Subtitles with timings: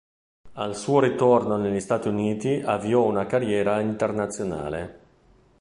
[0.53, 4.99] Al suo ritorno negli Stati Uniti avviò una carriera internazionale.